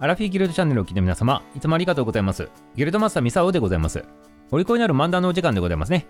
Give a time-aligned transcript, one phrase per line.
[0.00, 2.48] アラフィーギルドチャンネルを聞いた皆様、いつもありがとうございます。
[2.74, 4.04] ギルドマスターミサオでございます。
[4.50, 6.06] お利口になる漫談のお時間でございますね。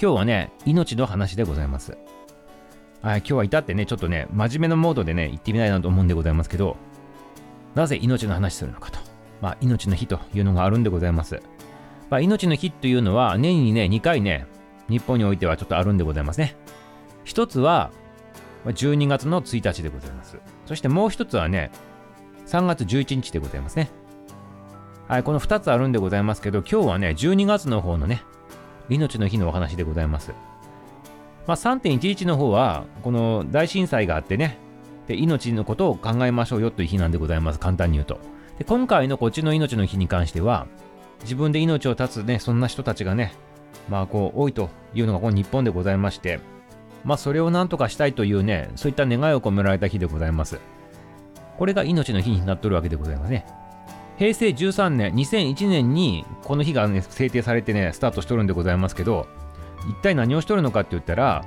[0.00, 1.96] 今日はね、命の話でございます。
[3.00, 6.76] はい、今日は至ってね、ちょっとね、真面目なモードでね、行ってみたいなと思うんでございますけど、
[7.74, 8.98] なぜ命の話するのかと。
[9.40, 11.40] まあ、命の日というのがあるんでございます。
[12.10, 14.46] まあ、命の日というのは、年にね、2回ね、
[14.90, 16.54] 日本においてはちょっとあるんでございますね。
[17.24, 17.90] 一つは、
[18.66, 20.38] 12月の1日でございます。
[20.66, 21.70] そしてもう一つはね、
[22.46, 23.90] 3月11日でございますね。
[25.08, 28.22] はい、この2つあるんでございますけど、今日はね、12月の方のね、
[28.88, 30.32] 命の日のお話でございます。
[31.46, 34.58] まあ、3.11の方は、この大震災があってね、
[35.06, 38.18] で命のことを考えましょうよという日なんでございます、簡単に言うと。
[38.58, 40.66] で今回のこっちの命の日に関しては、
[41.22, 43.34] 自分で命を絶つね、そんな人たちがね、
[43.88, 46.40] まあこう多いというのがこの日本でございまして、
[47.04, 50.60] まあそれを何とかしたいというね、そういった願いを込められた日でございます。
[51.58, 53.46] これが命の日になっとるわけでございますね。
[54.18, 59.26] 平成13年、2001年にこの日が、ね、制定されてね、スタートしとるんでございますけど、
[59.88, 61.44] 一体何をしとるのかって言ったら、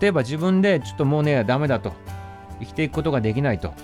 [0.00, 1.92] 例えば自分でちょっともうね、ダメだと、
[2.58, 3.74] 生きていくことができないと、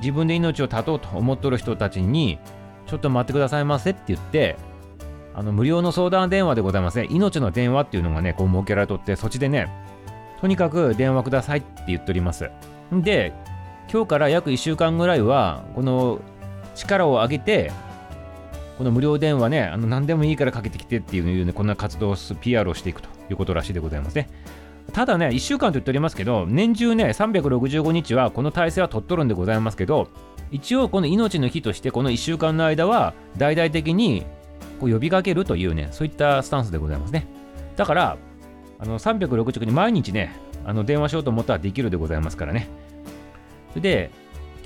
[0.00, 2.38] 自分で命を絶とうと思っとる人たちに、
[2.86, 4.56] ちょっと待ってくださいませって言って、
[5.34, 7.06] あの無料の相談電話でございますね。
[7.10, 9.68] 命の電話っていうのがね、こう設けられとって、そっちでね、
[10.40, 12.50] とにかく電話くださいって言っております。
[12.92, 13.32] で、
[13.92, 16.20] 今日から約1週間ぐらいは、この
[16.74, 17.72] 力を上げて、
[18.78, 24.28] この無料電話ね、あの何でもいいからかけてきてっていうね、こんな活動を、PR をしていくということらしいでございますね。
[24.92, 30.08] ただね、1週間と言っておりますけど、年中ね、365日はこの体制は取っとるんでございますけど、
[30.50, 34.24] 一応この命の日としてこの1週間の間は大々的に
[34.78, 37.26] こう呼びかけるというね、そういったスタンスでございますね。
[37.76, 38.16] だから、
[38.78, 40.34] あの360に毎日ね、
[40.64, 42.68] あの電話しようと思ったらできるでございますからね。
[43.80, 44.10] で、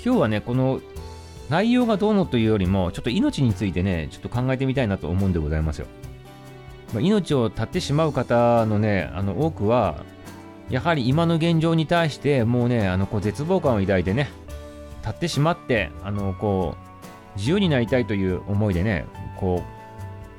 [0.03, 0.81] 今日はね、この
[1.49, 5.87] 内容がどうのというよりも、ちょっと命についてね、ちょっと考えてみたいなと思うんでございますよ。
[6.93, 10.03] まあ、命を絶ってしまう方のね、あの多くは、
[10.69, 14.29] やはり今の現状に対して、もうね、あのこう絶望感を抱いてね、
[15.01, 16.77] 立ってしまって、あのこ
[17.35, 19.05] う、自由になりたいという思いでね、
[19.37, 19.63] こ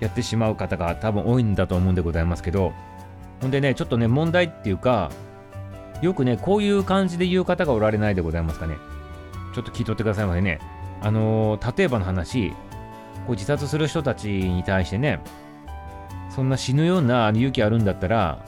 [0.01, 2.73] う、やってしまう方が多分多いんだと思うんでございますけど、
[3.41, 5.11] ほんでね、ちょっとね、問題っていうか、
[6.03, 8.77] よくね、こういう感じで言う方がおられないでございますかね。
[9.55, 10.59] ちょっと聞いとってくださいませね。
[11.01, 12.57] あのー、例えばの話、こ
[13.29, 15.21] う自殺する人たちに対してね、
[16.29, 18.45] そんな死ぬような勇気あるんだったら、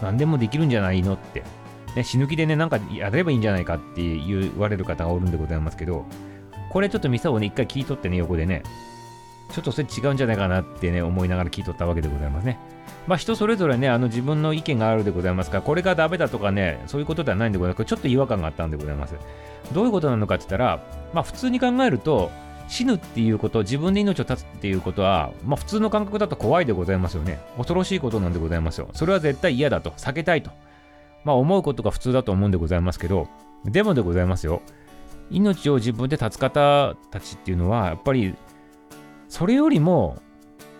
[0.00, 1.44] 何でもできるんじゃないのって。
[1.94, 6.06] ね、死ぬ気でね、なんかやればいいんじゃないかって言われる方がおるんでございますけど、
[6.70, 8.62] これちょっとミサをね、一回聞いとってね、横でね、
[9.52, 12.58] ちょっとそれ違うんじゃないかなってね、思いながら聞いとったわけでございますね。
[13.06, 19.14] まあ人それぞれね、あの自分の意見があるでございますから、これがダメだとかね、そういうことではないんでございますちょっと違和感があったんでございます。
[19.72, 20.82] どういうことなのかって言ったら、
[21.12, 22.30] まあ普通に考えると、
[22.68, 27.40] 死ぬっていうこと、自分で命を絶つっていうことは、まあ普通の感覚だと怖いでございますよね。
[27.56, 28.88] 恐ろしいことなんでございますよ。
[28.94, 30.50] それは絶対嫌だと、避けたいと。
[31.24, 33.28] まあ思うことが普通だと思うんでございますけど、
[33.64, 34.62] でもでございますよ。
[35.30, 38.34] 命を自分で絶つ方たちっていうのは、やっぱり
[39.32, 40.20] それよりも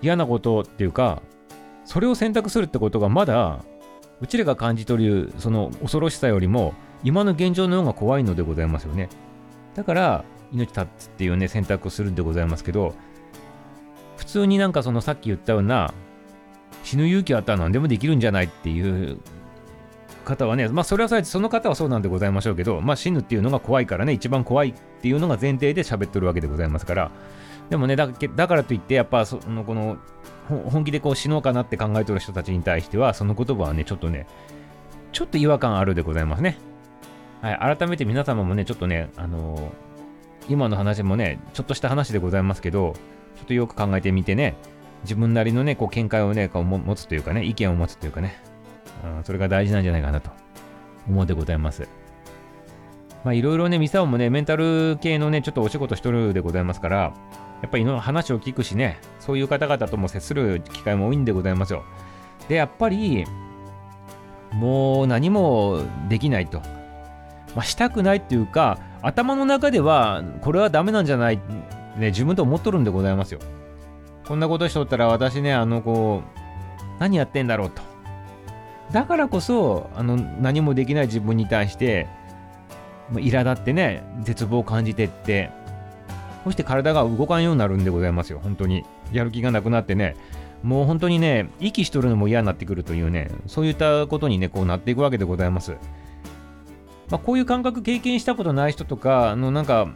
[0.02, 1.22] 嫌なことっていうか、
[1.86, 3.64] それを選択するってことがまだ、
[4.20, 9.08] うちらが感じ取るその恐ろしさよりも、今の現状の方が怖いのでございますよね。
[9.74, 12.94] だから、命絶つっていうね、選択をするんでございますけど、
[14.18, 15.94] 普通になんかそのさっき言ったような、
[16.84, 19.16] 死ぬ勇気あったら何でもできるんじゃないっていう
[20.26, 27.10] 方はね、まあそれはその方はそうなんでございましょうけど、まあ死ぬっていうのが怖いからね、一番怖いっていうのが前提で喋ってるわけでございますから、
[27.72, 29.96] でもねだ、だからといって、やっぱそのこの
[30.46, 34.26] 本気でこう死のうかなって考えてる人たちに対しては、その言葉はね、ちょっとね、
[35.12, 36.58] ちょっと違和感あるでございますね。
[37.40, 39.62] はい、改めて皆様もね、ちょっとね、あのー、
[40.50, 42.92] 今の話もね、ちょっとした話でございますけど、
[43.36, 44.54] ちょっとよく考えてみてね、
[45.04, 48.36] 自分なりのね、こう見解をね、こう持つというかね、意見を持つというかね、
[49.02, 50.30] うん、それが大事なんじゃないかなと
[51.08, 51.88] 思うでございます。
[53.24, 57.14] まあいろいろね、ミサオもね、メンタル系のね、ちょっとお仕事しとるでございますから、
[57.62, 61.84] やっぱり話を聞くしね、そういう方々とも接する機会も多いんでございますよ。
[62.48, 63.24] で、やっぱり、
[64.52, 66.60] もう何もできないと。
[67.54, 71.36] まあ、したくないっていうか、頭の中では、これはダメなんじゃない、
[71.96, 73.40] ね、自分と思っとるんでございますよ。
[74.26, 77.82] こんなことしとったら、私ね、あの、こう、何やってんだろうと。
[78.92, 82.08] だからこそ、あの、何もできない自分に対して、
[83.12, 85.50] 苛立ってね、絶望を感じてって、
[86.44, 88.84] そして体が動かんようになるんでございますよ、本当に。
[89.12, 90.16] やる気がなくなってね、
[90.62, 95.72] もう本当にね、息しとるのも嫌になってくるというね、そういったことにね、こうなっていくわけでございます。
[97.10, 99.88] まあ、こういう感覚経験したことない人とか、あのなんか、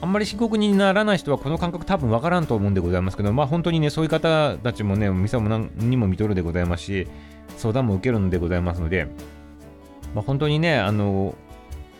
[0.00, 7.06] あんまり深刻にならない人はこの感覚多分わからんと思うんでございますけど、まあ本当にね、そういう方たちもね、ミサも何にも見とるでございますし、
[7.56, 9.06] 相談も受けるのでございますので、
[10.14, 11.36] まあ、本当にね、あの、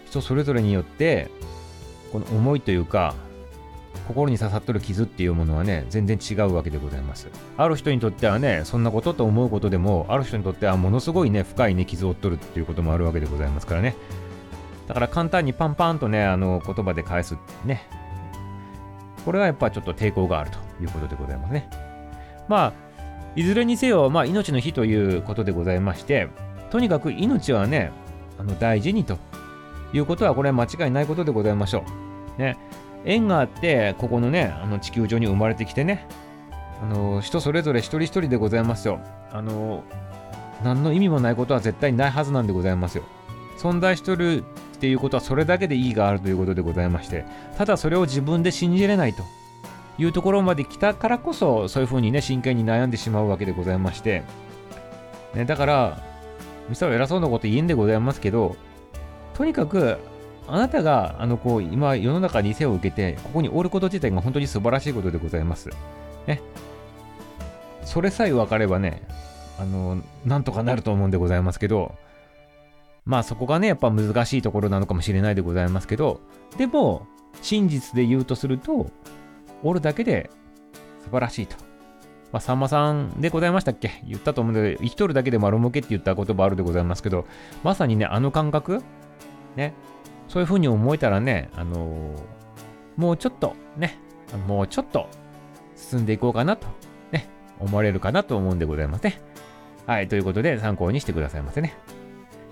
[0.07, 1.31] 人それぞれによって、
[2.13, 3.15] この思いというか、
[4.09, 7.29] 心に刺さっとる傷っていうものはね、全然違うわけでございます。
[7.57, 13.95] ある人にとってはね、そんなことと思うことでも、ある人にとってはものすごいね、深いね、傷を負っとるっていうこともあるわけでございますからね。
[14.89, 17.89] だから簡単にパンパンとね、あの言葉で返すね。
[19.25, 21.69] これはやっぱちょっと抵抗があるということでございますね。
[22.49, 22.73] まあ、
[23.37, 26.29] いずれにせよ、まあ、命の日ということでございまして、
[26.71, 27.93] とにかく命はね、
[28.39, 29.19] あの大事にと
[29.93, 31.85] いうことは、これは間違いないことでございましょ
[32.37, 32.41] う。
[32.41, 32.59] ね、
[33.05, 36.07] 縁があって、ここのね、あの地球上に生まれてきてね、
[36.83, 39.01] あの人それぞれ一人一人でございますよ。
[39.31, 39.83] あの
[40.63, 43.05] 何の意味もないことは絶対ないはずなんでございますよ。
[43.59, 47.25] 存在しとるっていうことはそれだけで意義があるということでございまして、
[47.57, 49.23] ただそれを自分で信じれないと
[49.99, 54.23] いうところまで来たからこそ、そういうふうにね、真剣に悩んでしまうわけでございまして、
[55.35, 56.03] ね、だから、
[56.69, 58.57] ミサは偉そうなこと言えんでございますけど、
[59.35, 59.99] とにかく、
[60.49, 65.71] あなたが、あの、こう、今、世の中に背を受けて、ここにおること自体が本当に素晴らしいことでございます。
[66.27, 66.41] ね。
[67.85, 69.03] それさえ分かればね、
[69.59, 71.95] あの、なんとかなると思うんでございますけど、
[73.05, 76.21] まあそこがね、やっぱ難しいところなのかもしれないでございますけど、
[76.57, 77.07] でも、
[77.41, 78.91] 真実で言うとすると、
[79.63, 80.31] おるだけで
[81.05, 81.57] 素晴らしいと。
[82.33, 84.03] まあ、さんまさんでございましたっけ？
[84.07, 87.27] 言ったと思うので、生きとるだけで丸儲けって言った言葉あるでございますけど、
[87.63, 88.83] まさにね、あの感覚、
[89.57, 89.75] ね、
[90.33, 92.15] そういう風に思えたらね、あの、
[92.97, 93.99] もうちょっとね、
[94.47, 95.07] もうちょっと
[95.77, 96.67] 進んでいこうかなと、
[97.11, 97.29] ね、
[97.61, 99.21] 思われるかなと思うんでございますね。
[99.87, 101.77] はい、ということで参考にしてくださいませね。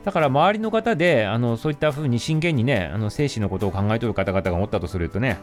[0.04, 5.38] だから周りの方で、あの、そういった風に真剣にね、あの、生死のことを考えとる方々がおったとするとね、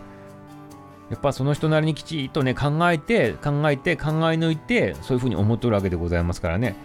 [1.09, 6.75] やっぱその人なりにきちっとね、考えて、考えて、考え抜いて、そういう風に思っとるわけでございますからね。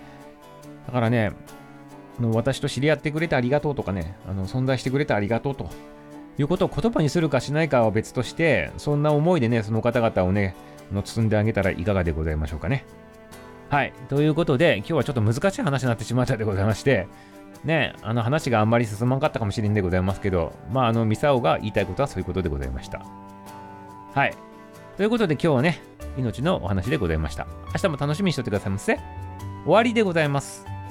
[0.87, 1.33] だからね、
[2.19, 5.69] あの私と知り合ってくれてありがとうとかね、あの存在してくれてありがとうと
[6.39, 10.55] いうことを言葉にするかしないかは別として、そんな思いでね、その方々をね、
[10.93, 12.85] の包んであげたらいかがでございましょうかね。
[13.69, 13.93] はい。
[14.09, 17.07] ということで、今日はちょっと難しい話になってしまったでございまして、
[17.65, 23.07] ね、あの話があんまり進まんかったかもしれんでございますけど、まあ、あの、ミサオが言いたいことはそういうことでございました。
[24.15, 24.35] はい。
[24.97, 25.81] ということで今日はね、
[26.19, 27.47] 命のお話でございました。
[27.75, 28.99] 明日も楽しみにしておいてくださいませ。
[29.65, 30.82] 終わりでございます。